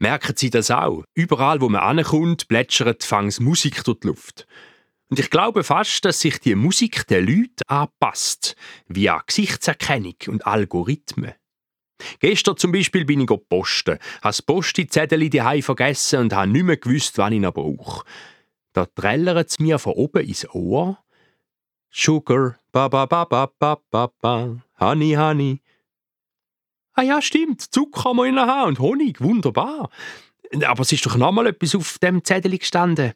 [0.00, 1.04] Merken Sie das auch?
[1.14, 4.46] Überall, wo man ankommt, plätschert fangs Musik durch die Luft.
[5.10, 8.56] Und ich glaube fast, dass sich die Musik den Leuten anpasst,
[8.88, 11.34] via Gesichtserkennung und Algorithmen.
[12.20, 16.78] Gestern zum Beispiel bin ich posten, habe das Postizettel daheim vergessen und habe nicht mehr
[16.78, 18.06] gewusst, wann ich noch brauche.
[18.72, 20.98] Da trällert es mir von oben ins Ohr.
[21.90, 25.60] Sugar, ba ba ba ba ba ba ba, Honey, Honey.
[27.00, 29.88] Ah ja, stimmt, Zucker haben wir in der und Honig, wunderbar.
[30.66, 33.14] Aber es ist doch noch mal etwas auf dem Zettel gestanden.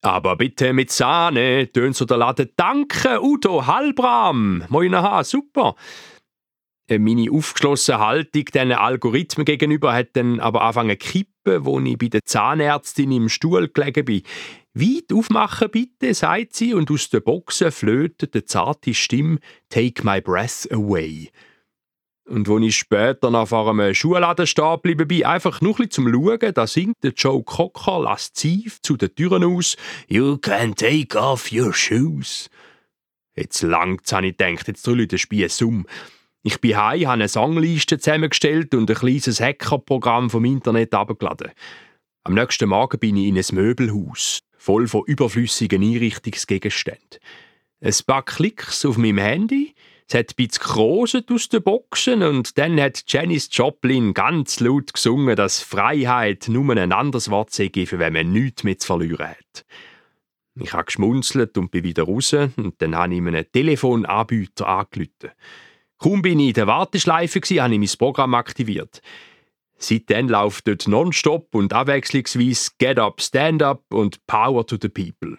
[0.00, 2.48] Aber bitte mit Sahne, tönt so der Laden.
[2.56, 4.64] Danke, Udo, Halbram.
[4.70, 5.74] Moin, super.
[6.88, 11.98] Äh, meine aufgeschlossene Haltung diesen Algorithmen gegenüber hat dann aber angefangen zu kippen, wo ich
[11.98, 14.22] bei der Zahnärztin im Stuhl gelegen bin.
[14.72, 20.22] Weit aufmachen bitte, sagt sie, und aus der Boxen flötet eine zarte Stimme Take my
[20.22, 21.30] breath away.
[22.30, 26.54] Und wo ich später nach einem Schuhladen stehen geblieben bin, einfach nur ein zum Schauen,
[26.54, 32.48] da singt Joe Cocker lasziv zu den Türen aus «You can take off your shoes».
[33.34, 35.88] Jetzt langt's, habe ich gedacht, jetzt soll ich den Spieß um.
[36.44, 41.50] Ich bin heim, habe eine Songliste zusammengestellt und ein kleines Hackerprogramm vom Internet abgeladen.
[42.22, 47.18] Am nächsten Morgen bin ich in ein Möbelhaus, voll von überflüssigen Einrichtungsgegenständen.
[47.80, 49.74] Ein paar Klicks auf meinem Handy,
[50.12, 55.36] es hat ein bisschen aus den Boxen und dann hat Janis Joplin ganz laut gesungen,
[55.36, 59.64] dass Freiheit nur ein anderes Wort sei, für wenn man nichts mehr zu verlieren hat.
[60.56, 65.30] Ich habe geschmunzelt und bin wieder raus und dann habe ich einen Telefonanbieter angerufen.
[65.98, 69.02] Kaum bin ich in der Warteschleife, habe ich mein Programm aktiviert.
[69.78, 75.38] Seitdem läuft dort nonstop und abwechslungsweise Get Up, Stand Up und Power to the People.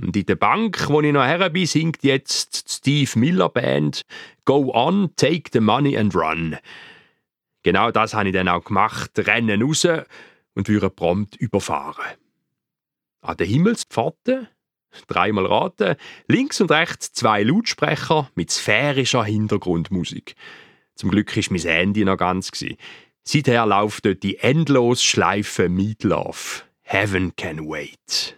[0.00, 4.02] Und in der Bank, wo ich noch her bin, singt jetzt die Steve Miller Band
[4.44, 6.56] Go on, take the money and run.
[7.62, 9.86] Genau das habe ich dann auch gemacht, rennen raus
[10.54, 12.16] und würde prompt überfahren.
[13.22, 14.48] An der Himmelspforte
[15.06, 15.96] Dreimal raten.
[16.28, 20.34] Links und rechts zwei Lautsprecher mit sphärischer Hintergrundmusik.
[20.94, 22.52] Zum Glück ist mein Handy noch ganz.
[23.24, 26.66] Seither läuft dort die endlos Schleife Meatloaf.
[26.82, 28.36] Heaven can wait.